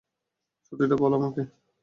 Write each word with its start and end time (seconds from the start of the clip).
সত্যিটা 0.65 0.95
বল 1.01 1.11
আমাকে। 1.19 1.41